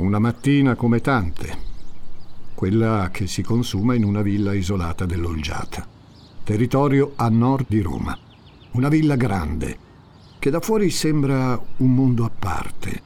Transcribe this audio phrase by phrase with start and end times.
[0.00, 1.58] Una mattina come tante,
[2.54, 5.86] quella che si consuma in una villa isolata dell'Olgiata,
[6.42, 8.18] territorio a nord di Roma.
[8.72, 9.78] Una villa grande,
[10.38, 13.02] che da fuori sembra un mondo a parte,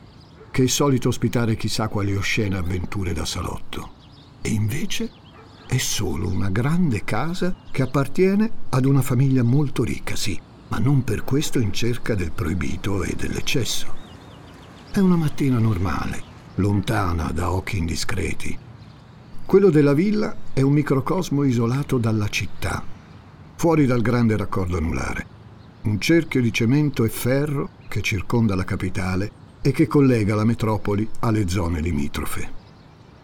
[0.53, 3.91] che è solito ospitare chissà quali oscene avventure da salotto.
[4.41, 5.11] E invece
[5.67, 11.03] è solo una grande casa che appartiene ad una famiglia molto ricca, sì, ma non
[11.03, 13.93] per questo in cerca del proibito e dell'eccesso.
[14.93, 18.57] È una mattina normale, lontana da occhi indiscreti.
[19.45, 22.83] Quello della villa è un microcosmo isolato dalla città,
[23.57, 25.27] fuori dal grande raccordo anulare.
[25.83, 31.09] Un cerchio di cemento e ferro che circonda la capitale e che collega la metropoli
[31.21, 32.63] alle zone limitrofe.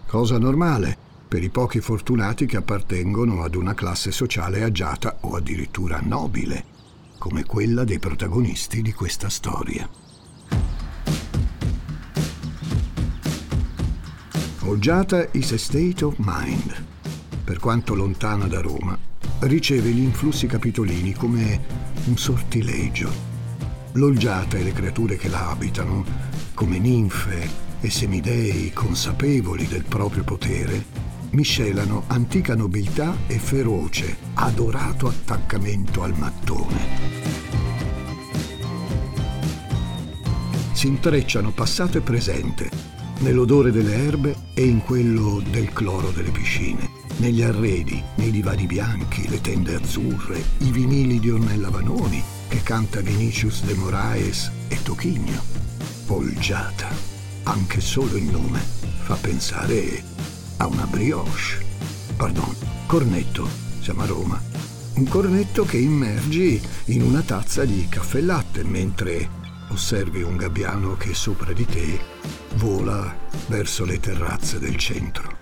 [0.07, 0.97] Cosa normale
[1.30, 6.65] per i pochi fortunati che appartengono ad una classe sociale agiata o addirittura nobile,
[7.19, 9.88] come quella dei protagonisti di questa storia.
[14.71, 16.85] Olgiata is a state of mind.
[17.43, 18.96] Per quanto lontana da Roma,
[19.40, 21.60] riceve gli influssi capitolini come
[22.04, 23.10] un sortilegio.
[23.95, 26.04] L'Olgiata e le creature che la abitano,
[26.54, 30.84] come ninfe e semidei consapevoli del proprio potere,
[31.30, 36.79] miscelano antica nobiltà e feroce, adorato attaccamento al mattone.
[40.71, 42.90] Si intrecciano passato e presente
[43.21, 49.29] nell'odore delle erbe e in quello del cloro delle piscine, negli arredi, nei divani bianchi,
[49.29, 55.43] le tende azzurre, i vinili di Ornella Vanoni che canta Vinicius de Moraes e Tochigno.
[56.07, 56.88] Polgiata,
[57.45, 60.02] anche solo il nome, fa pensare
[60.57, 61.65] a una brioche.
[62.16, 62.55] Pardon,
[62.87, 63.49] cornetto,
[63.80, 64.43] siamo a Roma.
[64.94, 69.38] Un cornetto che immergi in una tazza di caffè latte mentre
[69.71, 72.00] osservi un gabbiano che sopra di te
[72.56, 73.16] vola
[73.47, 75.38] verso le terrazze del centro.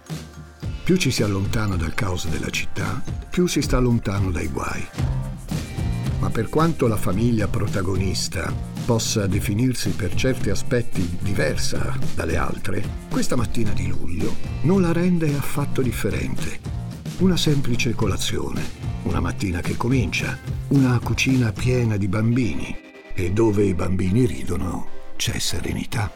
[0.84, 4.86] Più ci si allontana dal caos della città, più si sta lontano dai guai.
[6.20, 8.52] Ma per quanto la famiglia protagonista
[8.84, 15.26] possa definirsi per certi aspetti diversa dalle altre, questa mattina di luglio non la rende
[15.36, 16.58] affatto differente.
[17.18, 18.62] Una semplice colazione,
[19.02, 20.38] una mattina che comincia,
[20.68, 22.87] una cucina piena di bambini,
[23.18, 24.86] e dove i bambini ridono
[25.16, 26.10] c'è serenità.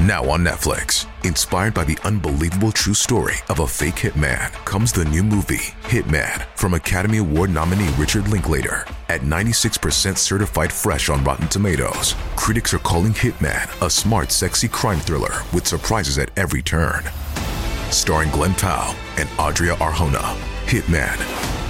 [0.00, 5.04] Now on Netflix, inspired by the unbelievable true story of a fake hitman, comes the
[5.04, 8.86] new movie, Hitman, from Academy Award nominee Richard Linklater.
[9.10, 15.00] At 96% certified fresh on Rotten Tomatoes, critics are calling Hitman a smart, sexy crime
[15.00, 17.02] thriller with surprises at every turn.
[17.90, 21.69] Starring Glenn Powell and Adria Arjona, Hitman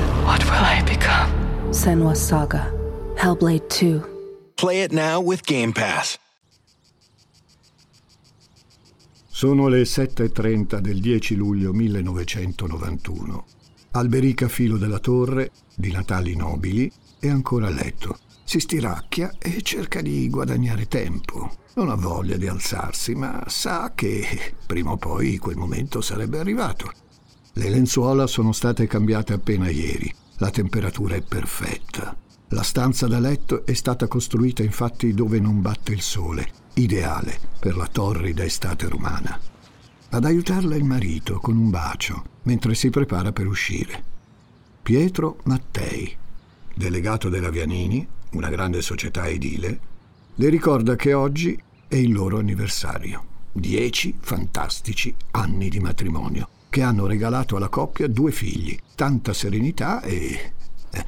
[0.23, 1.29] what will I become?
[1.71, 2.71] Senwa Saga.
[3.15, 4.01] Hellblade 2.
[4.55, 6.17] Play it now with Game Pass.
[9.27, 13.45] Sono le 7.30 del 10 luglio 1991.
[13.91, 18.19] Alberica filo della torre, di Natali nobili, è ancora a letto.
[18.43, 21.55] Si stiracchia e cerca di guadagnare tempo.
[21.73, 26.91] Non ha voglia di alzarsi, ma sa che prima o poi quel momento sarebbe arrivato.
[27.53, 30.13] Le lenzuola sono state cambiate appena ieri.
[30.37, 32.15] La temperatura è perfetta.
[32.49, 37.75] La stanza da letto è stata costruita infatti dove non batte il sole, ideale per
[37.75, 39.37] la torrida estate romana.
[40.11, 44.01] Ad aiutarla il marito con un bacio mentre si prepara per uscire.
[44.81, 46.15] Pietro Mattei,
[46.73, 49.79] delegato della Vianini, una grande società edile,
[50.35, 53.25] le ricorda che oggi è il loro anniversario.
[53.51, 60.53] Dieci fantastici anni di matrimonio che hanno regalato alla coppia due figli, tanta serenità e
[60.89, 61.05] eh,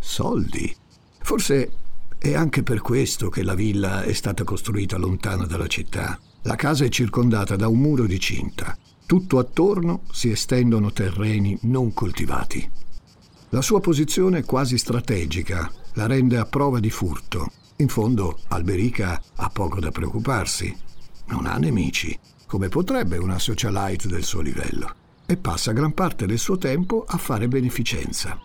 [0.00, 0.74] soldi.
[1.20, 1.70] Forse
[2.18, 6.18] è anche per questo che la villa è stata costruita lontana dalla città.
[6.42, 8.76] La casa è circondata da un muro di cinta.
[9.06, 12.68] Tutto attorno si estendono terreni non coltivati.
[13.50, 17.52] La sua posizione quasi strategica la rende a prova di furto.
[17.76, 20.76] In fondo, Alberica ha poco da preoccuparsi.
[21.26, 24.94] Non ha nemici come potrebbe una socialite del suo livello,
[25.26, 28.38] e passa gran parte del suo tempo a fare beneficenza.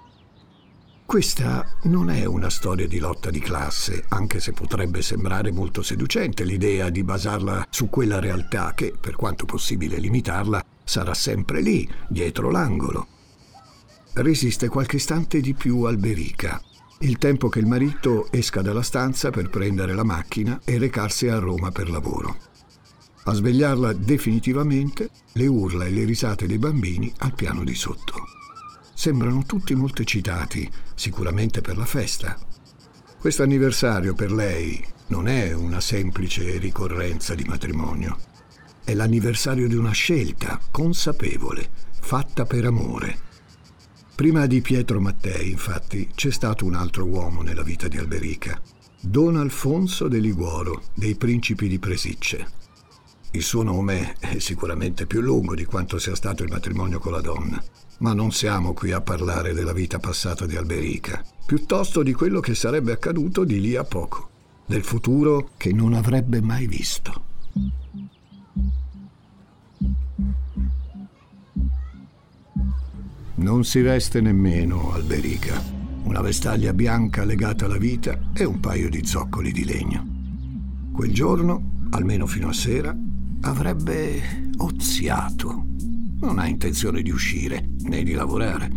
[1.06, 6.46] Questa non è una storia di lotta di classe, anche se potrebbe sembrare molto seducente
[6.46, 12.50] l'idea di basarla su quella realtà che, per quanto possibile limitarla, sarà sempre lì, dietro
[12.50, 13.08] l'angolo.
[14.14, 16.62] Resiste qualche istante di più Alberica,
[17.00, 21.40] il tempo che il marito esca dalla stanza per prendere la macchina e recarsi a
[21.40, 22.38] Roma per lavoro.
[23.24, 28.16] A svegliarla definitivamente le urla e le risate dei bambini al piano di sotto.
[28.96, 32.38] Sembrano tutti molto eccitati, sicuramente per la festa.
[33.20, 38.18] Questo anniversario per lei non è una semplice ricorrenza di matrimonio.
[38.84, 41.70] È l'anniversario di una scelta consapevole,
[42.00, 43.30] fatta per amore.
[44.16, 48.60] Prima di Pietro Mattei, infatti, c'è stato un altro uomo nella vita di Alberica,
[49.00, 52.60] Don Alfonso de Liguoro, dei Principi di Presicce.
[53.34, 57.22] Il suo nome è sicuramente più lungo di quanto sia stato il matrimonio con la
[57.22, 57.64] donna.
[58.00, 62.56] Ma non siamo qui a parlare della vita passata di Alberica, piuttosto di quello che
[62.56, 64.30] sarebbe accaduto di lì a poco,
[64.66, 67.24] del futuro che non avrebbe mai visto.
[73.36, 75.64] Non si veste nemmeno Alberica.
[76.04, 80.06] Una vestaglia bianca legata alla vita e un paio di zoccoli di legno.
[80.92, 82.94] Quel giorno, almeno fino a sera,
[83.42, 85.72] avrebbe oziato
[86.22, 88.72] non ha intenzione di uscire né di lavorare.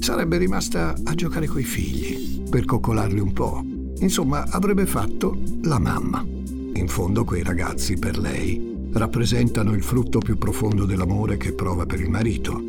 [0.00, 3.62] Sarebbe rimasta a giocare coi figli, per coccolarli un po'.
[3.98, 6.24] Insomma, avrebbe fatto la mamma.
[6.24, 12.00] In fondo quei ragazzi, per lei, rappresentano il frutto più profondo dell'amore che prova per
[12.00, 12.64] il marito.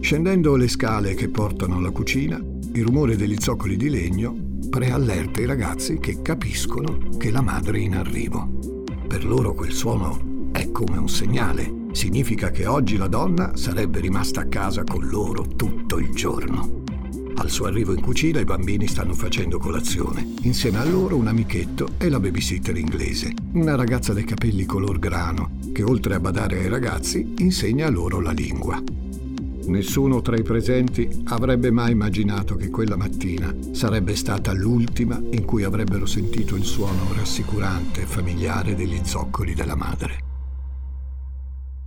[0.00, 2.40] Scendendo le scale che portano alla cucina,
[2.72, 4.34] il rumore degli zoccoli di legno
[4.68, 8.82] preallerta i ragazzi che capiscono che la madre è in arrivo.
[9.06, 10.33] Per loro quel suono
[10.74, 15.98] come un segnale significa che oggi la donna sarebbe rimasta a casa con loro tutto
[15.98, 16.82] il giorno.
[17.36, 20.34] Al suo arrivo in cucina i bambini stanno facendo colazione.
[20.42, 25.58] Insieme a loro un amichetto e la babysitter inglese, una ragazza dai capelli color grano,
[25.72, 28.82] che oltre a badare ai ragazzi insegna loro la lingua.
[29.66, 35.62] Nessuno tra i presenti avrebbe mai immaginato che quella mattina sarebbe stata l'ultima in cui
[35.62, 40.32] avrebbero sentito il suono rassicurante e familiare degli zoccoli della madre.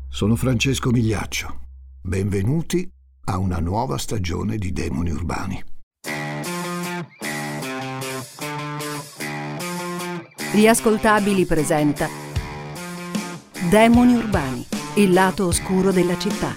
[0.09, 1.59] Sono Francesco Migliaccio.
[2.01, 2.89] Benvenuti
[3.25, 5.63] a una nuova stagione di Demoni Urbani.
[10.53, 12.07] Gli ascoltabili presenta
[13.69, 14.65] Demoni Urbani,
[14.95, 16.55] il lato oscuro della città.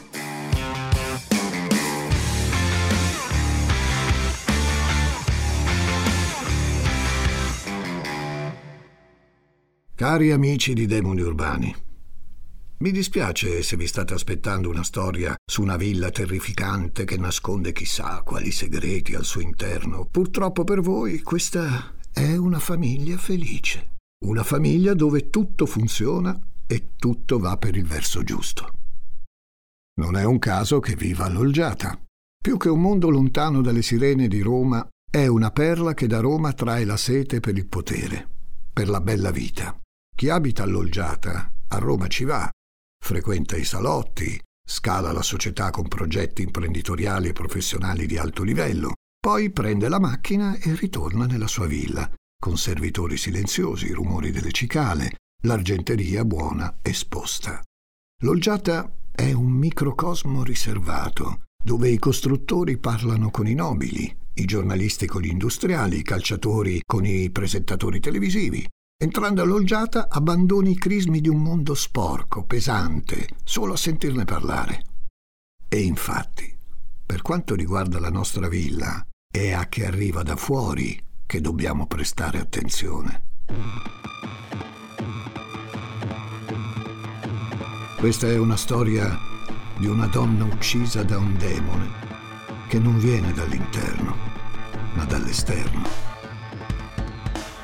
[9.95, 11.75] Cari amici di Demoni Urbani,
[12.81, 18.23] mi dispiace se vi state aspettando una storia su una villa terrificante che nasconde chissà
[18.23, 20.07] quali segreti al suo interno.
[20.07, 23.97] Purtroppo per voi questa è una famiglia felice.
[24.25, 28.73] Una famiglia dove tutto funziona e tutto va per il verso giusto.
[30.01, 32.01] Non è un caso che viva all'Olgiata.
[32.43, 36.55] Più che un mondo lontano dalle sirene di Roma, è una perla che da Roma
[36.55, 38.27] trae la sete per il potere,
[38.73, 39.79] per la bella vita.
[40.17, 42.51] Chi abita all'Olgiata a Roma ci va,
[43.03, 49.51] frequenta i salotti, scala la società con progetti imprenditoriali e professionali di alto livello, poi
[49.51, 52.11] prende la macchina e ritorna nella sua villa,
[52.41, 57.61] con servitori silenziosi, rumori delle cicale, l'argenteria buona esposta.
[58.23, 65.23] L'Olgiata è un microcosmo riservato, dove i costruttori parlano con i nobili, i giornalisti con
[65.23, 68.67] gli industriali, i calciatori con i presentatori televisivi,
[69.03, 74.85] Entrando all'olgiata abbandoni i crismi di un mondo sporco, pesante, solo a sentirne parlare.
[75.71, 76.55] E infatti,
[77.07, 82.41] per quanto riguarda la nostra villa, è a che arriva da fuori che dobbiamo prestare
[82.41, 83.23] attenzione.
[87.97, 89.19] Questa è una storia
[89.79, 91.89] di una donna uccisa da un demone
[92.69, 94.15] che non viene dall'interno,
[94.93, 96.10] ma dall'esterno.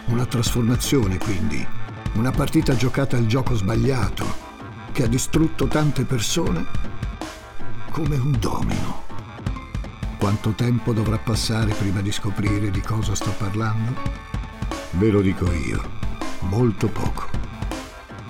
[0.06, 1.66] Una trasformazione, quindi.
[2.14, 4.24] Una partita giocata al gioco sbagliato,
[4.92, 6.64] che ha distrutto tante persone
[7.90, 9.04] come un domino.
[10.18, 13.94] Quanto tempo dovrà passare prima di scoprire di cosa sto parlando?
[14.92, 15.82] Ve lo dico io,
[16.40, 17.28] molto poco.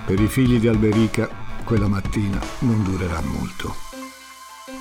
[0.05, 1.29] Per i figli di Alberica
[1.63, 3.75] quella mattina non durerà molto,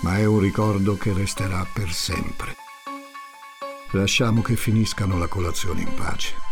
[0.02, 2.56] ma è un ricordo che resterà per sempre.
[3.90, 6.45] Lasciamo che finiscano la colazione in pace.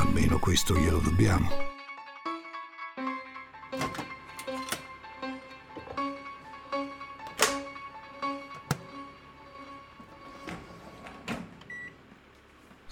[0.00, 1.48] Almeno questo glielo dobbiamo.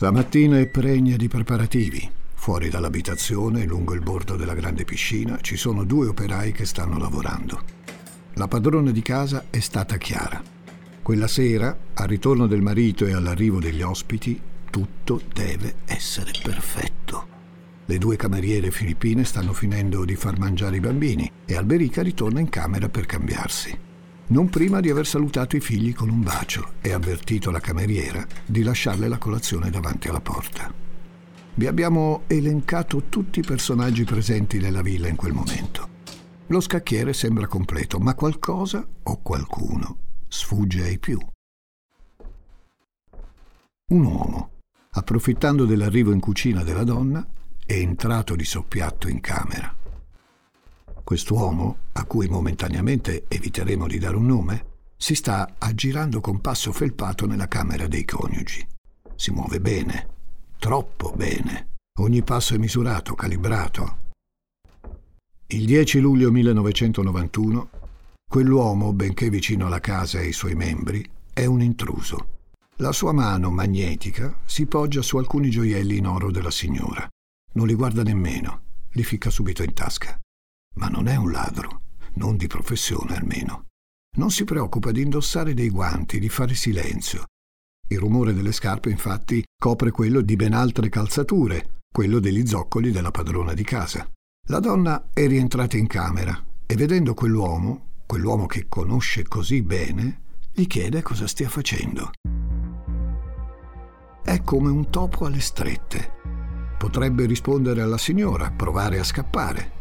[0.00, 2.08] La mattina è pregna di preparativi.
[2.34, 7.62] Fuori dall'abitazione, lungo il bordo della grande piscina, ci sono due operai che stanno lavorando.
[8.34, 10.40] La padrona di casa è stata chiara.
[11.02, 16.97] Quella sera, al ritorno del marito e all'arrivo degli ospiti, tutto deve essere perfetto.
[17.88, 22.50] Le due cameriere filippine stanno finendo di far mangiare i bambini e Alberica ritorna in
[22.50, 23.86] camera per cambiarsi
[24.28, 28.62] non prima di aver salutato i figli con un bacio e avvertito la cameriera di
[28.62, 30.70] lasciarle la colazione davanti alla porta.
[31.54, 35.96] Vi abbiamo elencato tutti i personaggi presenti nella villa in quel momento.
[36.48, 39.96] Lo scacchiere sembra completo, ma qualcosa o qualcuno
[40.28, 41.18] sfugge ai più.
[43.90, 44.50] Un uomo,
[44.90, 47.26] approfittando dell'arrivo in cucina della donna,
[47.68, 49.76] è entrato di soppiatto in camera.
[51.04, 54.64] Quest'uomo, a cui momentaneamente eviteremo di dare un nome,
[54.96, 58.66] si sta aggirando con passo felpato nella camera dei coniugi.
[59.14, 60.08] Si muove bene,
[60.58, 61.72] troppo bene.
[61.98, 63.98] Ogni passo è misurato, calibrato.
[65.48, 67.68] Il 10 luglio 1991,
[68.26, 72.28] quell'uomo, benché vicino alla casa e ai suoi membri, è un intruso.
[72.76, 77.06] La sua mano magnetica si poggia su alcuni gioielli in oro della signora.
[77.52, 80.18] Non li guarda nemmeno, li ficca subito in tasca
[80.78, 81.82] ma non è un ladro,
[82.14, 83.66] non di professione almeno.
[84.16, 87.24] Non si preoccupa di indossare dei guanti, di fare silenzio.
[87.88, 93.10] Il rumore delle scarpe, infatti, copre quello di ben altre calzature, quello degli zoccoli della
[93.10, 94.08] padrona di casa.
[94.48, 100.66] La donna è rientrata in camera e vedendo quell'uomo, quell'uomo che conosce così bene, gli
[100.66, 102.12] chiede cosa stia facendo.
[104.22, 106.37] È come un topo alle strette.
[106.78, 109.76] Potrebbe rispondere alla signora, provare a scappare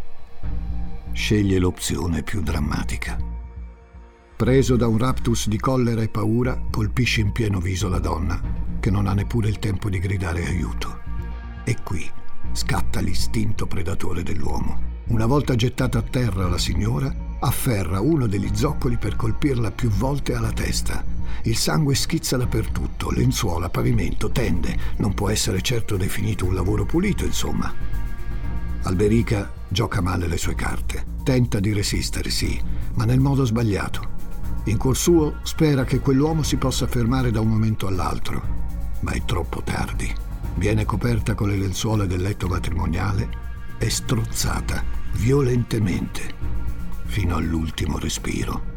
[1.18, 3.18] sceglie l'opzione più drammatica.
[4.36, 8.40] Preso da un raptus di collera e paura, colpisce in pieno viso la donna,
[8.80, 11.00] che non ha neppure il tempo di gridare aiuto.
[11.64, 12.08] E qui
[12.52, 14.96] scatta l'istinto predatore dell'uomo.
[15.08, 20.36] Una volta gettata a terra la signora, afferra uno degli zoccoli per colpirla più volte
[20.36, 21.04] alla testa.
[21.44, 24.78] Il sangue schizza dappertutto, lenzuola, pavimento, tende.
[24.98, 27.74] Non può essere certo definito un lavoro pulito, insomma.
[28.84, 31.06] Alberica Gioca male le sue carte.
[31.24, 32.60] Tenta di resistere, sì,
[32.94, 34.16] ma nel modo sbagliato.
[34.66, 38.42] In cuor suo spera che quell'uomo si possa fermare da un momento all'altro,
[39.02, 40.14] ma è troppo tardi.
[40.56, 43.30] Viene coperta con le lenzuola del letto matrimoniale
[43.78, 46.36] e strozzata violentemente
[47.06, 48.77] fino all'ultimo respiro.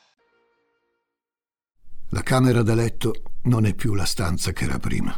[2.13, 5.17] La camera da letto non è più la stanza che era prima.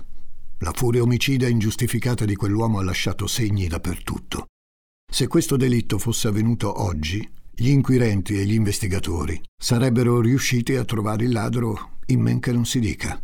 [0.59, 4.45] La furia omicida ingiustificata di quell'uomo ha lasciato segni dappertutto.
[5.11, 11.25] Se questo delitto fosse avvenuto oggi, gli inquirenti e gli investigatori sarebbero riusciti a trovare
[11.25, 13.19] il ladro in men che non si dica.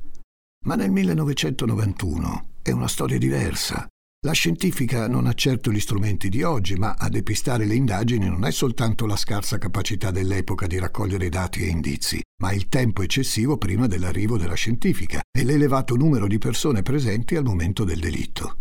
[0.66, 3.88] Ma nel 1991 è una storia diversa.
[4.26, 8.44] La scientifica non ha certo gli strumenti di oggi, ma a depistare le indagini non
[8.44, 13.58] è soltanto la scarsa capacità dell'epoca di raccogliere dati e indizi, ma il tempo eccessivo
[13.58, 18.60] prima dell'arrivo della scientifica e l'elevato numero di persone presenti al momento del delitto.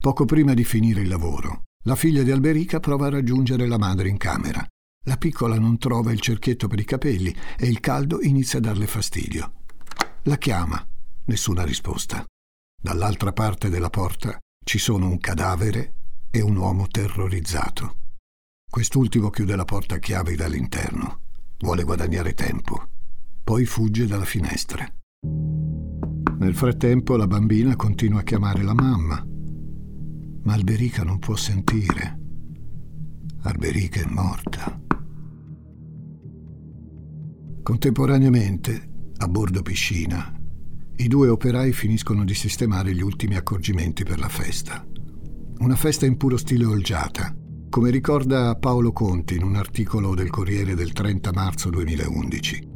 [0.00, 4.08] Poco prima di finire il lavoro, la figlia di Alberica prova a raggiungere la madre
[4.08, 4.64] in camera.
[5.06, 8.86] La piccola non trova il cerchietto per i capelli e il caldo inizia a darle
[8.86, 9.52] fastidio.
[10.22, 10.80] La chiama,
[11.24, 12.24] nessuna risposta.
[12.80, 15.94] Dall'altra parte della porta ci sono un cadavere
[16.28, 17.98] e un uomo terrorizzato.
[18.68, 21.20] Quest'ultimo chiude la porta a chiave dall'interno.
[21.58, 22.88] Vuole guadagnare tempo.
[23.44, 24.84] Poi fugge dalla finestra.
[26.38, 29.24] Nel frattempo la bambina continua a chiamare la mamma.
[30.42, 32.18] Ma Alberica non può sentire.
[33.42, 34.80] Alberica è morta.
[37.62, 40.35] Contemporaneamente, a bordo piscina,
[40.98, 44.84] i due operai finiscono di sistemare gli ultimi accorgimenti per la festa.
[45.58, 47.34] Una festa in puro stile olgiata,
[47.68, 52.68] come ricorda Paolo Conti in un articolo del Corriere del 30 marzo 2011.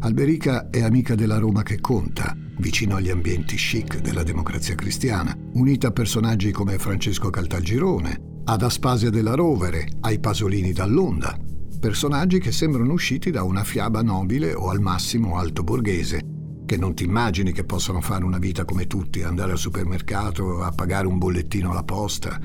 [0.00, 5.88] Alberica è amica della Roma che conta, vicino agli ambienti chic della democrazia cristiana, unita
[5.88, 11.38] a personaggi come Francesco Caltagirone, ad Aspasia della Rovere, ai Pasolini dall'Onda.
[11.78, 16.34] personaggi che sembrano usciti da una fiaba nobile o al massimo alto borghese,
[16.66, 20.72] che non ti immagini che possano fare una vita come tutti, andare al supermercato, a
[20.72, 22.38] pagare un bollettino alla posta.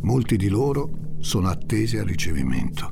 [0.00, 2.90] Molti di loro sono attesi al ricevimento.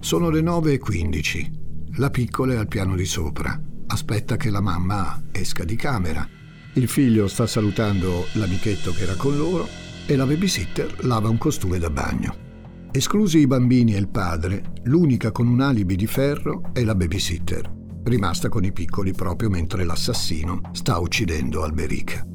[0.00, 1.96] Sono le 9.15.
[1.98, 3.60] La piccola è al piano di sopra.
[3.86, 6.26] Aspetta che la mamma esca di camera.
[6.74, 9.66] Il figlio sta salutando l'amichetto che era con loro
[10.06, 12.46] e la babysitter lava un costume da bagno.
[12.90, 17.77] Esclusi i bambini e il padre, l'unica con un alibi di ferro è la babysitter,
[18.08, 22.26] rimasta con i piccoli proprio mentre l'assassino sta uccidendo Alberica.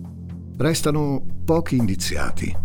[0.57, 2.55] Restano pochi indiziati.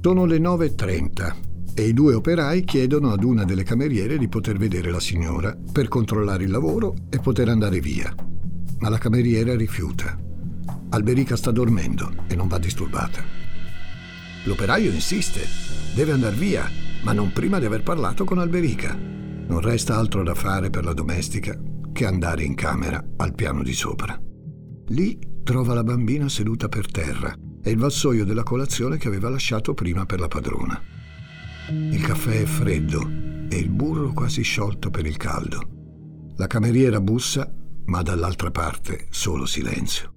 [0.00, 1.34] Sono le 9.30
[1.74, 5.88] e i due operai chiedono ad una delle cameriere di poter vedere la signora per
[5.88, 8.14] controllare il lavoro e poter andare via.
[8.78, 10.18] Ma la cameriera rifiuta.
[10.90, 13.22] Alberica sta dormendo e non va disturbata.
[14.44, 15.46] L'operaio insiste,
[15.94, 16.68] deve andare via
[17.02, 18.96] ma non prima di aver parlato con Alberica.
[18.96, 21.58] Non resta altro da fare per la domestica
[22.02, 24.20] che andare in camera al piano di sopra.
[24.88, 27.32] Lì trova la bambina seduta per terra
[27.62, 30.82] e il vassoio della colazione che aveva lasciato prima per la padrona.
[31.70, 33.08] Il caffè è freddo
[33.48, 36.32] e il burro quasi sciolto per il caldo.
[36.38, 37.48] La cameriera bussa,
[37.84, 40.12] ma dall'altra parte solo silenzio.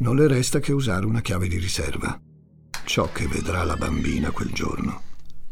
[0.00, 2.20] Non le resta che usare una chiave di riserva.
[2.84, 5.00] Ciò che vedrà la bambina quel giorno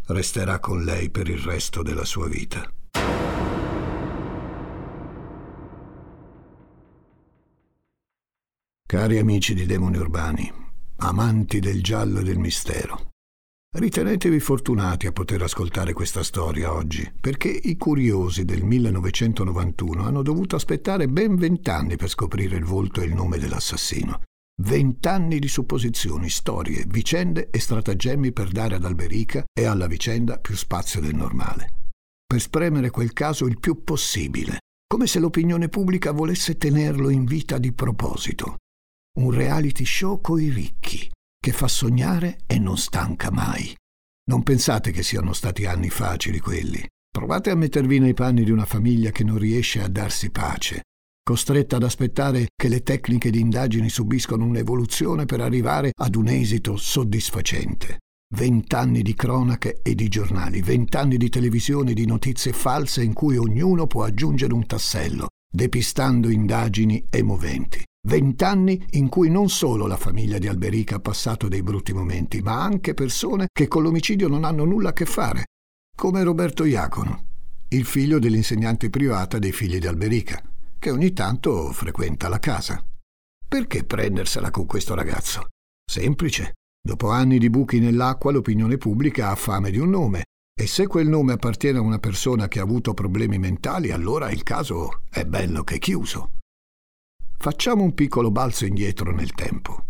[0.09, 2.71] resterà con lei per il resto della sua vita.
[8.91, 10.53] Cari amici di Demoni Urbani,
[10.97, 13.11] amanti del giallo e del mistero,
[13.77, 20.57] ritenetevi fortunati a poter ascoltare questa storia oggi, perché i curiosi del 1991 hanno dovuto
[20.57, 24.23] aspettare ben vent'anni per scoprire il volto e il nome dell'assassino.
[24.61, 30.57] Vent'anni di supposizioni, storie, vicende e stratagemmi per dare ad Alberica e alla vicenda più
[30.57, 31.93] spazio del normale.
[32.27, 37.57] Per spremere quel caso il più possibile, come se l'opinione pubblica volesse tenerlo in vita
[37.57, 38.57] di proposito.
[39.19, 43.77] Un reality show coi ricchi, che fa sognare e non stanca mai.
[44.31, 46.87] Non pensate che siano stati anni facili quelli.
[47.11, 50.83] Provate a mettervi nei panni di una famiglia che non riesce a darsi pace,
[51.25, 56.77] costretta ad aspettare che le tecniche di indagini subiscono un'evoluzione per arrivare ad un esito
[56.77, 57.99] soddisfacente.
[58.33, 63.37] Vent'anni di cronache e di giornali, vent'anni di televisione e di notizie false in cui
[63.37, 67.83] ognuno può aggiungere un tassello, depistando indagini e moventi.
[68.07, 72.63] Vent'anni in cui non solo la famiglia di Alberica ha passato dei brutti momenti, ma
[72.63, 75.47] anche persone che con l'omicidio non hanno nulla a che fare,
[75.95, 77.25] come Roberto Iacono,
[77.69, 80.41] il figlio dell'insegnante privata dei figli di Alberica,
[80.79, 82.83] che ogni tanto frequenta la casa.
[83.47, 85.49] Perché prendersela con questo ragazzo?
[85.85, 86.55] Semplice.
[86.83, 90.23] Dopo anni di buchi nell'acqua l'opinione pubblica ha fame di un nome
[90.61, 94.43] e se quel nome appartiene a una persona che ha avuto problemi mentali, allora il
[94.43, 96.33] caso è bello che chiuso.
[97.39, 99.85] Facciamo un piccolo balzo indietro nel tempo.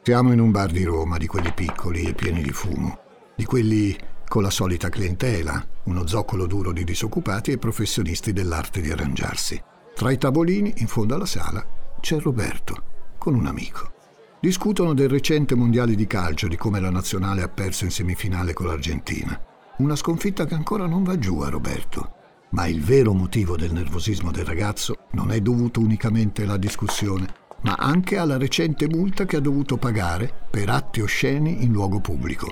[0.00, 3.00] Siamo in un bar di Roma, di quelli piccoli e pieni di fumo,
[3.34, 8.92] di quelli con la solita clientela, uno zoccolo duro di disoccupati e professionisti dell'arte di
[8.92, 9.60] arrangiarsi.
[9.92, 11.66] Tra i tavolini, in fondo alla sala,
[11.98, 13.96] c'è Roberto, con un amico.
[14.40, 18.66] Discutono del recente mondiale di calcio, di come la nazionale ha perso in semifinale con
[18.66, 19.36] l'Argentina.
[19.78, 22.12] Una sconfitta che ancora non va giù a Roberto.
[22.50, 27.26] Ma il vero motivo del nervosismo del ragazzo non è dovuto unicamente alla discussione,
[27.62, 32.48] ma anche alla recente multa che ha dovuto pagare per atti osceni in luogo pubblico.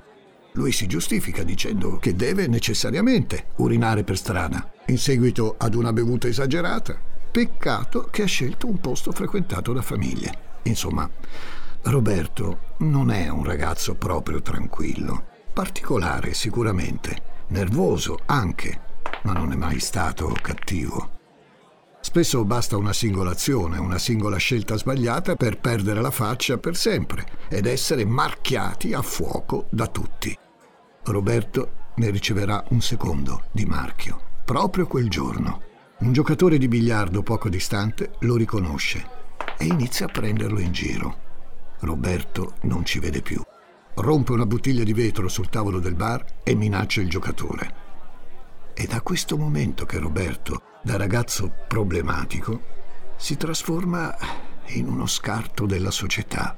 [0.54, 6.26] Lui si giustifica dicendo che deve necessariamente urinare per strada, in seguito ad una bevuta
[6.26, 6.98] esagerata.
[7.30, 10.46] Peccato che ha scelto un posto frequentato da famiglie.
[10.62, 11.08] Insomma,
[11.88, 15.26] Roberto non è un ragazzo proprio tranquillo.
[15.52, 18.80] Particolare sicuramente, nervoso anche,
[19.22, 21.10] ma non è mai stato cattivo.
[22.00, 27.24] Spesso basta una singola azione, una singola scelta sbagliata per perdere la faccia per sempre
[27.48, 30.36] ed essere marchiati a fuoco da tutti.
[31.04, 35.62] Roberto ne riceverà un secondo di marchio, proprio quel giorno.
[35.98, 39.08] Un giocatore di biliardo poco distante lo riconosce
[39.56, 41.25] e inizia a prenderlo in giro.
[41.80, 43.42] Roberto non ci vede più.
[43.94, 47.84] Rompe una bottiglia di vetro sul tavolo del bar e minaccia il giocatore.
[48.74, 52.74] È da questo momento che Roberto, da ragazzo problematico,
[53.16, 54.14] si trasforma
[54.74, 56.56] in uno scarto della società.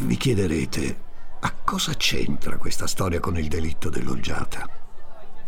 [0.00, 1.06] Vi chiederete
[1.40, 4.68] a cosa c'entra questa storia con il delitto dell'oggiata?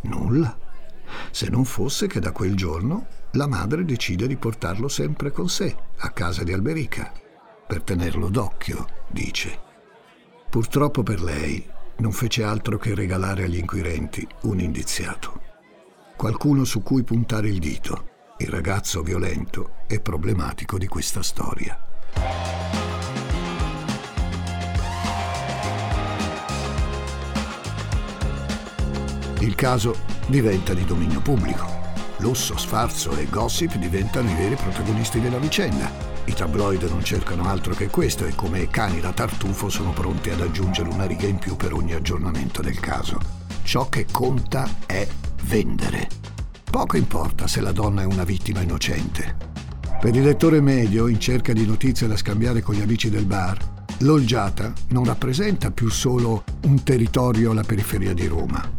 [0.03, 0.57] Nulla,
[1.31, 5.77] se non fosse che da quel giorno la madre decide di portarlo sempre con sé
[5.99, 7.13] a casa di Alberica,
[7.71, 9.61] per tenerlo d'occhio, dice.
[10.51, 11.65] Purtroppo per lei,
[11.99, 15.41] non fece altro che regalare agli inquirenti un indiziato.
[16.17, 21.79] Qualcuno su cui puntare il dito, il ragazzo violento e problematico di questa storia.
[29.39, 31.79] Il caso diventa di dominio pubblico.
[32.17, 36.20] Lusso, sfarzo e gossip diventano i veri protagonisti della vicenda.
[36.31, 40.41] I tabloid non cercano altro che questo e come cani da tartufo sono pronti ad
[40.41, 43.19] aggiungere una riga in più per ogni aggiornamento del caso.
[43.65, 45.05] Ciò che conta è
[45.43, 46.09] vendere.
[46.71, 49.37] Poco importa se la donna è una vittima innocente.
[50.01, 53.59] Per il lettore medio, in cerca di notizie da scambiare con gli amici del bar,
[53.99, 58.71] l'Olgiata non rappresenta più solo un territorio alla periferia di Roma,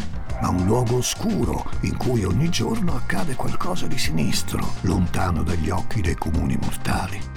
[0.41, 5.99] ma un luogo oscuro in cui ogni giorno accade qualcosa di sinistro, lontano dagli occhi
[5.99, 7.30] dei comuni mortali.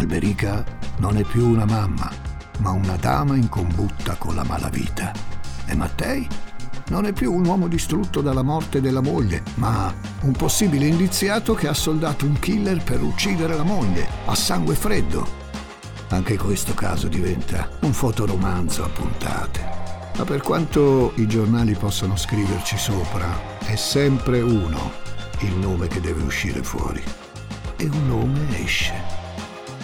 [0.00, 0.64] Alberica
[0.96, 2.10] non è più una mamma,
[2.60, 5.12] ma una dama in combutta con la malavita.
[5.66, 6.26] E Mattei
[6.88, 11.68] non è più un uomo distrutto dalla morte della moglie, ma un possibile indiziato che
[11.68, 15.28] ha soldato un killer per uccidere la moglie, a sangue freddo.
[16.08, 19.68] Anche questo caso diventa un fotoromanzo a puntate.
[20.16, 24.92] Ma per quanto i giornali possano scriverci sopra, è sempre uno
[25.40, 27.02] il nome che deve uscire fuori.
[27.76, 29.19] E un nome esce.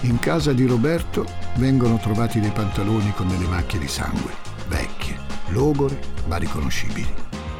[0.02, 4.32] In casa di Roberto vengono trovati dei pantaloni con delle macchie di sangue,
[4.68, 7.12] vecchie, logore, ma riconoscibili.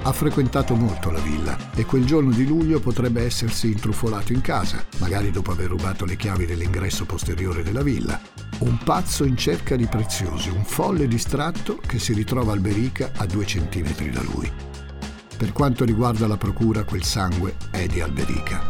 [0.02, 4.84] Ha frequentato molto la villa e quel giorno di luglio potrebbe essersi intrufolato in casa,
[4.98, 8.20] magari dopo aver rubato le chiavi dell'ingresso posteriore della villa,
[8.58, 13.46] un pazzo in cerca di preziosi, un folle distratto che si ritrova Alberica a due
[13.46, 14.48] centimetri da lui.
[15.36, 18.62] Per quanto riguarda la procura, quel sangue è di Alberica.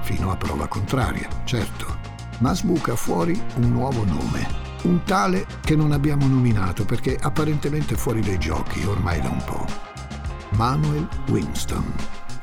[0.00, 2.07] Fino a prova contraria, certo.
[2.38, 4.66] Ma sbuca fuori un nuovo nome.
[4.82, 9.66] Un tale che non abbiamo nominato perché apparentemente fuori dai giochi ormai da un po'.
[10.50, 11.92] Manuel Winston,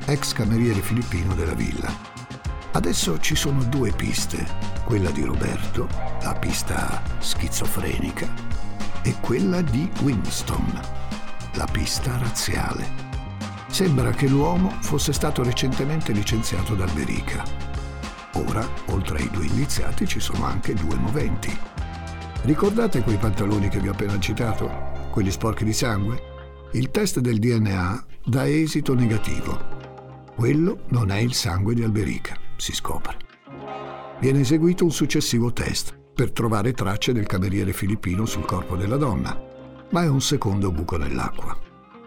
[0.04, 1.90] ex cameriere filippino della villa.
[2.72, 4.46] Adesso ci sono due piste,
[4.84, 5.88] quella di Roberto,
[6.22, 8.28] la pista schizofrenica,
[9.02, 10.80] e quella di Winston,
[11.54, 13.04] la pista razziale.
[13.68, 17.65] Sembra che l'uomo fosse stato recentemente licenziato dal Berica.
[18.36, 21.56] Ora, oltre ai due iniziati, ci sono anche due moventi.
[22.42, 24.70] Ricordate quei pantaloni che vi ho appena citato?
[25.10, 26.68] Quelli sporchi di sangue?
[26.72, 29.58] Il test del DNA dà esito negativo.
[30.34, 33.16] Quello non è il sangue di Alberica si scopre.
[34.20, 39.38] Viene eseguito un successivo test per trovare tracce del cameriere filippino sul corpo della donna,
[39.90, 41.56] ma è un secondo buco nell'acqua.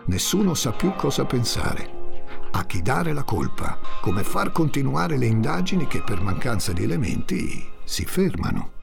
[0.06, 1.99] Nessuno sa più cosa pensare,
[2.52, 7.68] a chi dare la colpa, come far continuare le indagini che per mancanza di elementi
[7.84, 8.78] si fermano.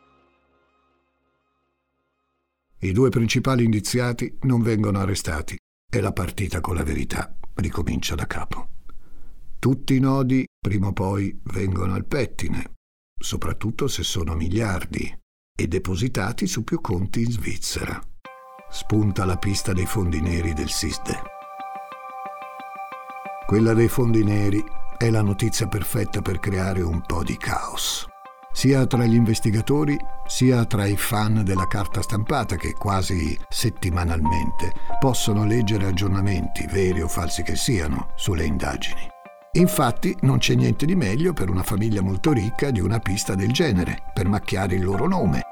[2.80, 5.56] I due principali indiziati non vengono arrestati
[5.90, 8.68] e la partita con la verità ricomincia da capo.
[9.58, 12.74] Tutti i nodi prima o poi vengono al pettine,
[13.18, 15.12] soprattutto se sono miliardi,
[15.58, 17.98] e depositati su più conti in Svizzera.
[18.68, 21.35] Spunta la pista dei fondi neri del SISDE.
[23.46, 24.60] Quella dei fondi neri
[24.96, 28.04] è la notizia perfetta per creare un po' di caos,
[28.52, 35.44] sia tra gli investigatori sia tra i fan della carta stampata che quasi settimanalmente possono
[35.44, 39.08] leggere aggiornamenti, veri o falsi che siano, sulle indagini.
[39.52, 43.52] Infatti non c'è niente di meglio per una famiglia molto ricca di una pista del
[43.52, 45.42] genere, per macchiare il loro nome.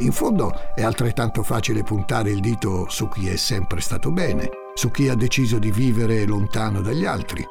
[0.00, 4.90] In fondo è altrettanto facile puntare il dito su chi è sempre stato bene, su
[4.90, 7.46] chi ha deciso di vivere lontano dagli altri.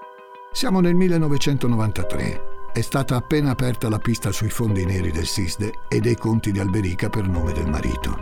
[0.52, 2.72] Siamo nel 1993.
[2.74, 6.58] È stata appena aperta la pista sui fondi neri del SISDE e dei conti di
[6.58, 8.18] Alberica per nome del marito.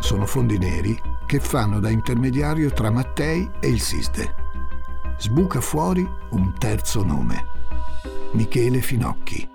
[0.00, 4.34] Sono fondi neri che fanno da intermediario tra Mattei e il SISDE
[5.16, 7.46] sbuca fuori un terzo nome.
[8.32, 9.48] Michele Finocchi.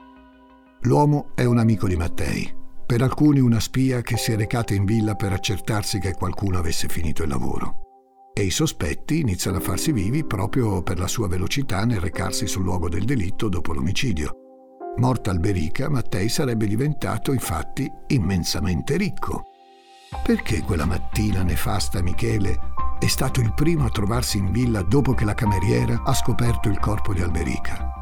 [0.82, 2.57] L'uomo è un amico di Mattei,
[2.88, 6.88] per alcuni una spia che si è recata in villa per accertarsi che qualcuno avesse
[6.88, 7.82] finito il lavoro.
[8.34, 12.64] E i sospetti iniziano a farsi vivi proprio per la sua velocità nel recarsi sul
[12.64, 14.32] luogo del delitto dopo l'omicidio.
[15.00, 19.44] Morta Alberica, Mattei sarebbe diventato infatti immensamente ricco.
[20.24, 22.58] Perché quella mattina nefasta Michele
[23.00, 26.80] è stato il primo a trovarsi in villa dopo che la cameriera ha scoperto il
[26.80, 27.97] corpo di Alberica.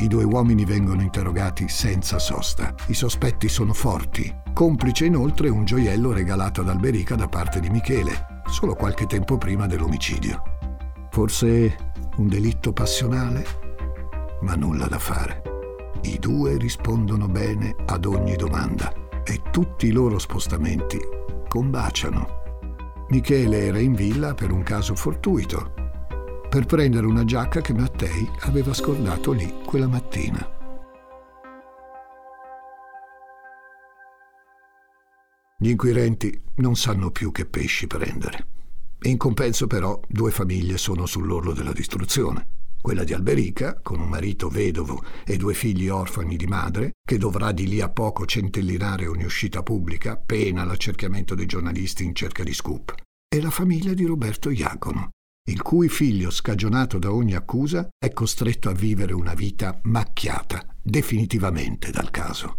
[0.00, 2.74] I due uomini vengono interrogati senza sosta.
[2.86, 4.34] I sospetti sono forti.
[4.54, 9.66] Complice inoltre un gioiello regalato ad Alberica da parte di Michele, solo qualche tempo prima
[9.66, 10.42] dell'omicidio.
[11.10, 13.44] Forse un delitto passionale?
[14.40, 15.42] Ma nulla da fare.
[16.04, 18.90] I due rispondono bene ad ogni domanda
[19.22, 20.98] e tutti i loro spostamenti
[21.46, 22.38] combaciano.
[23.10, 25.74] Michele era in villa per un caso fortuito,
[26.50, 30.58] per prendere una giacca che Mattei aveva scordato lì quella mattina.
[35.56, 38.46] Gli inquirenti non sanno più che pesci prendere.
[39.02, 42.48] In compenso però due famiglie sono sull'orlo della distruzione.
[42.82, 47.52] Quella di Alberica, con un marito vedovo e due figli orfani di madre, che dovrà
[47.52, 52.54] di lì a poco centellinare ogni uscita pubblica, pena l'accerchiamento dei giornalisti in cerca di
[52.54, 52.92] scoop.
[53.32, 55.10] E la famiglia di Roberto Iacono,
[55.50, 61.90] il cui figlio, scagionato da ogni accusa, è costretto a vivere una vita macchiata definitivamente
[61.90, 62.58] dal caso.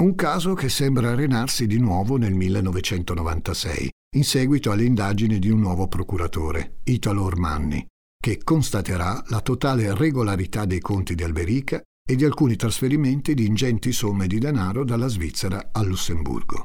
[0.00, 5.60] Un caso che sembra arenarsi di nuovo nel 1996, in seguito alle indagini di un
[5.60, 7.86] nuovo procuratore, Italo Ormanni,
[8.18, 13.92] che constaterà la totale regolarità dei conti di Alberica e di alcuni trasferimenti di ingenti
[13.92, 16.64] somme di denaro dalla Svizzera al Lussemburgo.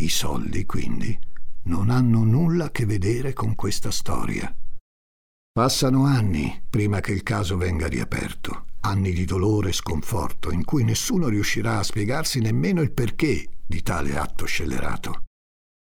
[0.00, 1.18] I soldi, quindi,
[1.68, 4.54] non hanno nulla a che vedere con questa storia.
[5.52, 10.84] Passano anni prima che il caso venga riaperto anni di dolore e sconforto in cui
[10.84, 15.24] nessuno riuscirà a spiegarsi nemmeno il perché di tale atto scellerato.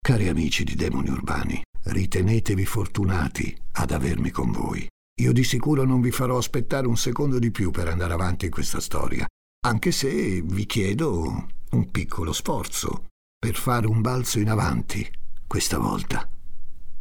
[0.00, 4.86] Cari amici di demoni urbani, ritenetevi fortunati ad avermi con voi.
[5.20, 8.50] Io di sicuro non vi farò aspettare un secondo di più per andare avanti in
[8.50, 9.26] questa storia,
[9.66, 15.08] anche se vi chiedo un piccolo sforzo per fare un balzo in avanti,
[15.50, 16.24] questa volta,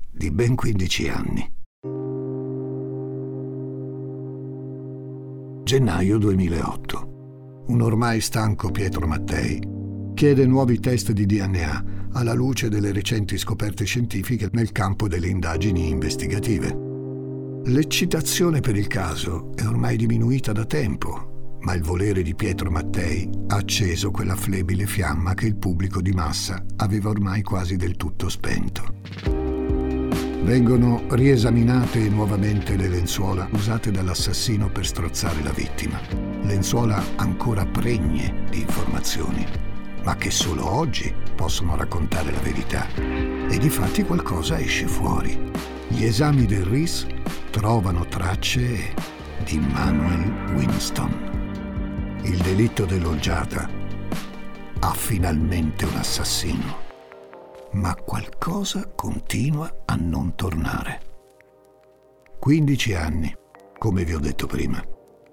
[0.10, 1.52] di ben 15 anni.
[5.64, 7.66] Gennaio 2008.
[7.68, 9.62] Un ormai stanco Pietro Mattei
[10.16, 15.88] chiede nuovi test di DNA alla luce delle recenti scoperte scientifiche nel campo delle indagini
[15.88, 16.76] investigative.
[17.66, 23.30] L'eccitazione per il caso è ormai diminuita da tempo, ma il volere di Pietro Mattei
[23.48, 28.30] ha acceso quella flebile fiamma che il pubblico di massa aveva ormai quasi del tutto
[28.30, 28.98] spento.
[30.44, 36.00] Vengono riesaminate nuovamente le lenzuola usate dall'assassino per strozzare la vittima.
[36.42, 39.46] Lenzuola ancora pregne di informazioni,
[40.04, 42.88] ma che solo oggi possono raccontare la verità.
[42.96, 45.38] E di fatti qualcosa esce fuori.
[45.90, 47.06] Gli esami del RIS
[47.52, 48.94] trovano tracce
[49.44, 51.29] di Manuel Winston.
[52.24, 53.70] Il delitto dell'olgiata
[54.80, 56.88] ha finalmente un assassino
[57.72, 61.02] ma qualcosa continua a non tornare.
[62.40, 63.36] 15 anni,
[63.78, 64.82] come vi ho detto prima.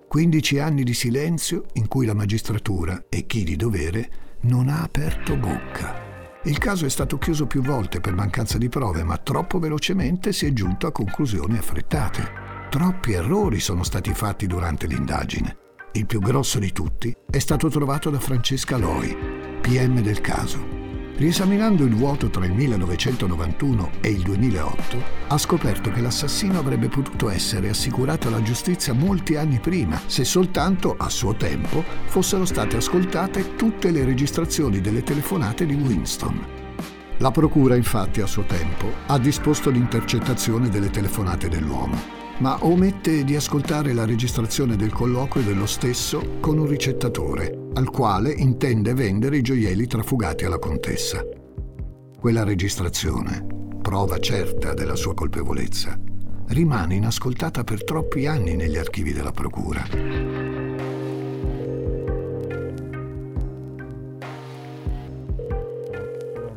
[0.08, 4.10] 15 anni di silenzio in cui la magistratura e chi di dovere
[4.42, 6.04] non ha aperto bocca.
[6.44, 10.46] Il caso è stato chiuso più volte per mancanza di prove, ma troppo velocemente si
[10.46, 12.44] è giunto a conclusioni affrettate.
[12.70, 15.65] Troppi errori sono stati fatti durante l'indagine.
[15.96, 19.16] Il più grosso di tutti è stato trovato da Francesca Loi,
[19.62, 20.84] PM del caso,
[21.16, 27.30] Riesaminando il vuoto tra il 1991 e il 2008, ha scoperto che l'assassino avrebbe potuto
[27.30, 33.54] essere assicurato alla giustizia molti anni prima, se soltanto, a suo tempo, fossero state ascoltate
[33.56, 36.46] tutte le registrazioni delle telefonate di Winston.
[37.20, 43.34] La procura, infatti, a suo tempo, ha disposto l'intercettazione delle telefonate dell'uomo ma omette di
[43.34, 49.42] ascoltare la registrazione del colloquio dello stesso con un ricettatore, al quale intende vendere i
[49.42, 51.24] gioielli trafugati alla contessa.
[52.18, 53.46] Quella registrazione,
[53.80, 55.98] prova certa della sua colpevolezza,
[56.48, 59.84] rimane inascoltata per troppi anni negli archivi della Procura.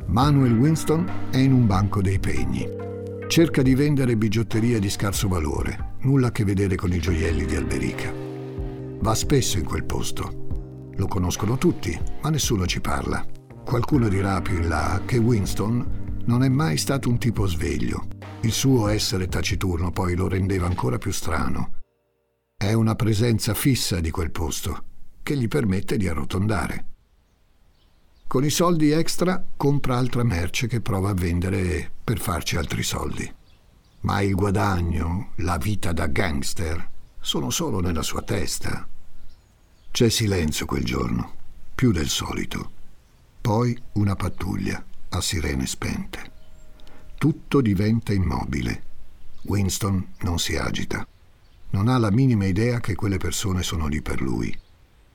[0.08, 2.88] Manuel Winston è in un banco dei pegni
[3.30, 7.56] cerca di vendere bigiotteria di scarso valore, nulla a che vedere con i gioielli di
[7.56, 8.12] Alberica.
[9.02, 10.90] Va spesso in quel posto.
[10.96, 13.24] Lo conoscono tutti, ma nessuno ci parla.
[13.64, 18.08] Qualcuno dirà più in là che Winston non è mai stato un tipo sveglio.
[18.42, 21.74] Il suo essere taciturno poi lo rendeva ancora più strano.
[22.58, 24.86] È una presenza fissa di quel posto
[25.22, 26.86] che gli permette di arrotondare.
[28.26, 33.32] Con i soldi extra compra altra merce che prova a vendere per farci altri soldi.
[34.00, 38.88] Ma il guadagno, la vita da gangster, sono solo nella sua testa.
[39.92, 41.36] C'è silenzio quel giorno,
[41.76, 42.72] più del solito.
[43.40, 46.32] Poi una pattuglia a sirene spente.
[47.16, 48.84] Tutto diventa immobile.
[49.44, 51.08] Winston non si agita.
[51.70, 54.52] Non ha la minima idea che quelle persone sono lì per lui.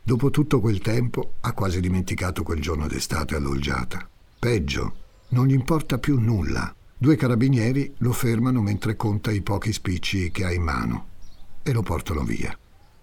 [0.01, 4.09] Dopo tutto quel tempo ha quasi dimenticato quel giorno d'estate all'Olgiata.
[4.39, 4.95] Peggio,
[5.31, 6.73] non gli importa più nulla.
[7.05, 11.09] Due carabinieri lo fermano mentre conta i pochi spicci che ha in mano
[11.63, 12.59] e lo portano via.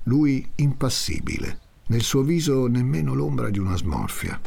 [0.05, 4.41] Lui impassibile, nel suo viso nemmeno l'ombra di una smorfia.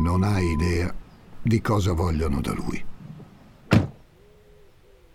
[0.00, 0.94] Non ha idea
[1.40, 2.84] di cosa vogliono da lui.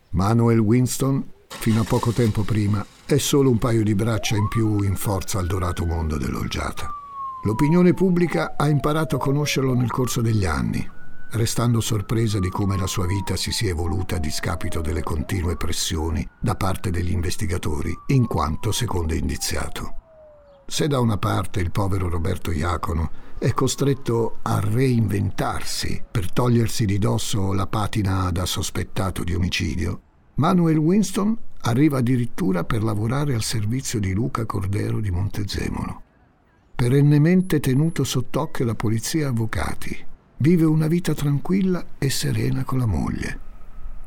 [0.10, 4.82] Manuel Winston, fino a poco tempo prima, è solo un paio di braccia in più
[4.82, 6.90] in forza al dorato mondo dell'olgiata.
[7.44, 10.84] L'opinione pubblica ha imparato a conoscerlo nel corso degli anni,
[11.34, 16.28] restando sorpresa di come la sua vita si sia evoluta a discapito delle continue pressioni
[16.40, 19.96] da parte degli investigatori, in quanto secondo indiziato.
[20.66, 26.98] Se da una parte il povero Roberto Iacono è costretto a reinventarsi per togliersi di
[26.98, 30.02] dosso la patina da sospettato di omicidio,
[30.36, 36.02] Manuel Winston arriva addirittura per lavorare al servizio di Luca Cordero di Montezemolo.
[36.76, 40.06] Perennemente tenuto sott'occhio da polizia e avvocati,
[40.44, 43.40] vive una vita tranquilla e serena con la moglie.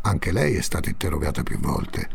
[0.03, 2.11] Anche lei è stata interrogata più volte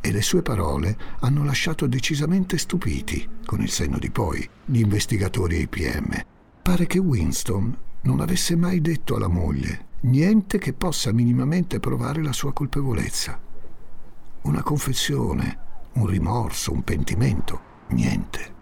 [0.00, 5.54] e le sue parole hanno lasciato decisamente stupiti, con il senno di poi, gli investigatori
[5.54, 6.20] e i PM.
[6.62, 12.32] Pare che Winston non avesse mai detto alla moglie niente che possa minimamente provare la
[12.32, 13.38] sua colpevolezza.
[14.42, 15.58] Una confessione,
[15.92, 18.54] un rimorso, un pentimento, niente.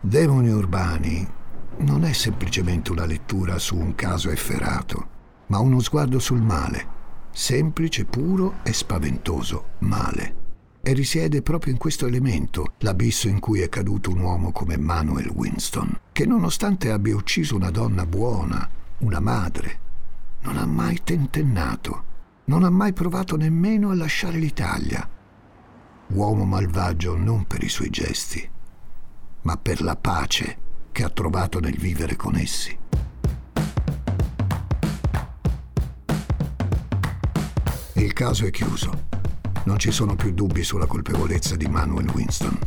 [0.00, 1.35] Demoni urbani
[1.78, 5.08] non è semplicemente una lettura su un caso efferato,
[5.46, 6.94] ma uno sguardo sul male,
[7.30, 10.44] semplice, puro e spaventoso male.
[10.82, 15.28] E risiede proprio in questo elemento l'abisso in cui è caduto un uomo come Manuel
[15.28, 19.78] Winston, che nonostante abbia ucciso una donna buona, una madre,
[20.42, 22.04] non ha mai tentennato,
[22.44, 25.08] non ha mai provato nemmeno a lasciare l'Italia.
[26.08, 28.48] Uomo malvagio non per i suoi gesti,
[29.42, 30.64] ma per la pace
[30.96, 32.74] che ha trovato nel vivere con essi.
[37.96, 39.08] Il caso è chiuso.
[39.64, 42.58] Non ci sono più dubbi sulla colpevolezza di Manuel Winston.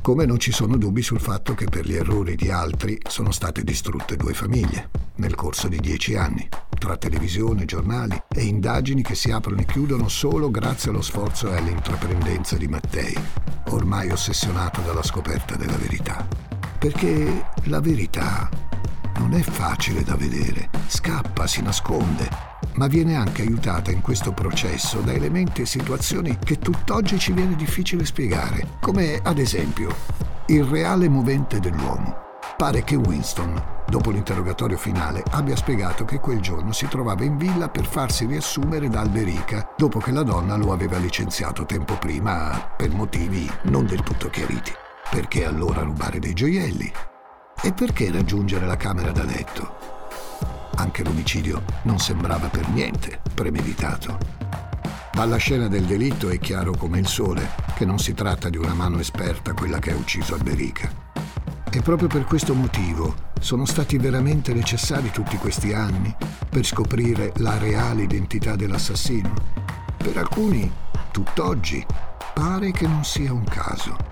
[0.00, 3.64] Come non ci sono dubbi sul fatto che per gli errori di altri sono state
[3.64, 9.32] distrutte due famiglie nel corso di dieci anni, tra televisione, giornali e indagini che si
[9.32, 13.16] aprono e chiudono solo grazie allo sforzo e all'intraprendenza di Mattei,
[13.70, 16.41] ormai ossessionato dalla scoperta della verità.
[16.82, 18.48] Perché la verità
[19.18, 22.28] non è facile da vedere, scappa, si nasconde,
[22.74, 27.54] ma viene anche aiutata in questo processo da elementi e situazioni che tutt'oggi ci viene
[27.54, 29.94] difficile spiegare, come ad esempio
[30.46, 32.16] il reale movente dell'uomo.
[32.56, 37.68] Pare che Winston, dopo l'interrogatorio finale, abbia spiegato che quel giorno si trovava in villa
[37.68, 42.90] per farsi riassumere da Alberica, dopo che la donna lo aveva licenziato tempo prima per
[42.90, 44.81] motivi non del tutto chiariti.
[45.12, 46.90] Perché allora rubare dei gioielli?
[47.62, 49.76] E perché raggiungere la camera da letto?
[50.76, 54.16] Anche l'omicidio non sembrava per niente premeditato.
[55.12, 58.72] Dalla scena del delitto è chiaro come il sole che non si tratta di una
[58.72, 60.90] mano esperta quella che ha ucciso Alberica.
[61.70, 66.16] E proprio per questo motivo sono stati veramente necessari tutti questi anni
[66.48, 69.34] per scoprire la reale identità dell'assassino.
[69.94, 70.72] Per alcuni,
[71.10, 71.84] tutt'oggi,
[72.32, 74.11] pare che non sia un caso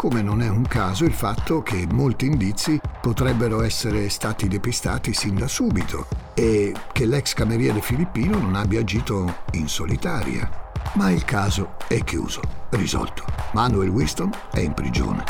[0.00, 5.34] come non è un caso il fatto che molti indizi potrebbero essere stati depistati sin
[5.34, 10.50] da subito e che l'ex cameriere filippino non abbia agito in solitaria.
[10.94, 13.26] Ma il caso è chiuso, risolto.
[13.52, 15.22] Manuel Winston è in prigione.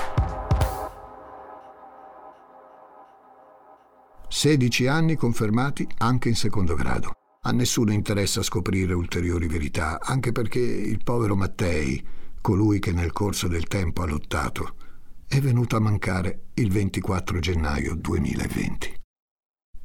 [4.29, 7.11] 16 anni confermati anche in secondo grado.
[7.43, 13.49] A nessuno interessa scoprire ulteriori verità, anche perché il povero Mattei, colui che nel corso
[13.49, 14.75] del tempo ha lottato,
[15.27, 18.99] è venuto a mancare il 24 gennaio 2020.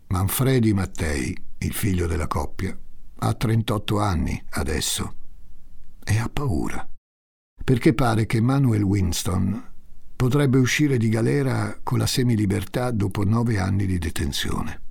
[0.08, 2.78] Manfredi Mattei, il figlio della coppia,
[3.18, 5.16] ha 38 anni adesso
[6.04, 6.88] e ha paura,
[7.64, 9.74] perché pare che Manuel Winston
[10.16, 14.82] potrebbe uscire di galera con la semilibertà dopo nove anni di detenzione.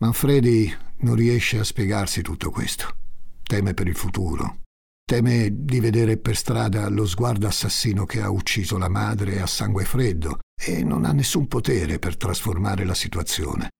[0.00, 2.96] Manfredi non riesce a spiegarsi tutto questo,
[3.42, 4.60] teme per il futuro,
[5.08, 9.86] Teme di vedere per strada lo sguardo assassino che ha ucciso la madre a sangue
[9.86, 13.70] freddo e non ha nessun potere per trasformare la situazione.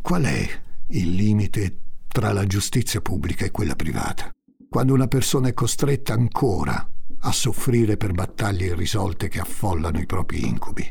[0.00, 0.48] Qual è
[0.86, 4.30] il limite tra la giustizia pubblica e quella privata?
[4.66, 6.88] Quando una persona è costretta ancora
[7.18, 10.88] a soffrire per battaglie irrisolte che affollano i propri incubi.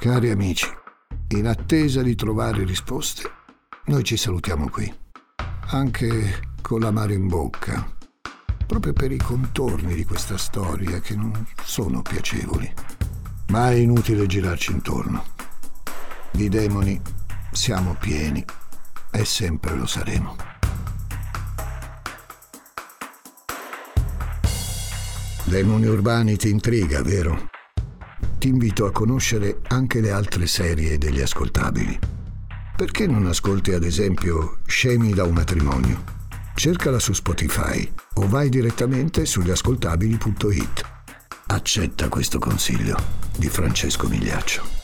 [0.00, 0.66] Cari amici,
[1.38, 3.22] in attesa di trovare risposte,
[3.86, 4.92] noi ci salutiamo qui,
[5.70, 7.90] anche con l'amaro in bocca,
[8.66, 12.70] proprio per i contorni di questa storia che non sono piacevoli.
[13.48, 15.24] Ma è inutile girarci intorno.
[16.30, 17.00] Di demoni
[17.50, 18.44] siamo pieni
[19.10, 20.36] e sempre lo saremo.
[25.44, 27.51] Demoni urbani ti intriga, vero?
[28.42, 31.96] Ti invito a conoscere anche le altre serie degli ascoltabili.
[32.76, 36.02] Perché non ascolti ad esempio Scemi da un matrimonio?
[36.56, 40.82] Cercala su Spotify o vai direttamente sugli ascoltabili.it.
[41.46, 42.96] Accetta questo consiglio
[43.38, 44.81] di Francesco Migliaccio.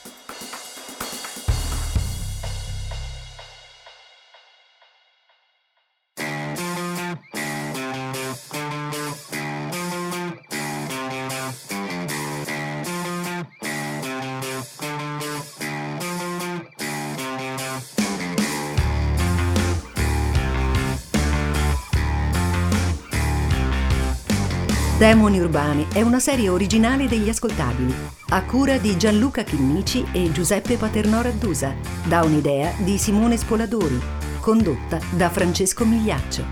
[25.09, 27.95] Demoni Urbani è una serie originale degli ascoltabili,
[28.29, 33.99] a cura di Gianluca Chinnici e Giuseppe Paternò Raddusa, da un'idea di Simone Spoladori,
[34.39, 36.45] condotta da Francesco Migliaccio.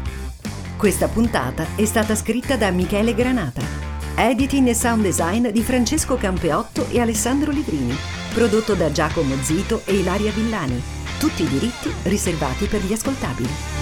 [0.78, 3.60] Questa puntata è stata scritta da Michele Granata.
[4.14, 7.94] Editing e sound design di Francesco Campeotto e Alessandro Livrini.
[8.32, 10.82] Prodotto da Giacomo Zito e Ilaria Villani.
[11.18, 13.75] Tutti i diritti riservati per gli ascoltabili.